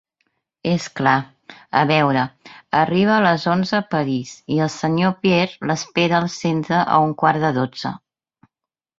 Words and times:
És 0.69 0.85
clar. 0.99 1.17
A 1.81 1.81
veure: 1.89 2.23
arriba 2.79 3.11
a 3.15 3.19
les 3.25 3.45
onze 3.51 3.75
a 3.79 3.81
París 3.91 4.31
i 4.55 4.57
el 4.67 4.71
senyor 4.75 5.13
Perrier 5.25 5.69
l'espera 5.73 6.17
al 6.21 6.25
centre 6.37 6.81
a 6.97 6.99
un 7.09 7.13
quart 7.25 7.43
de 7.45 7.53
dotze. 7.59 7.93